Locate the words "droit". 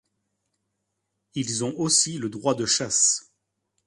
2.31-2.55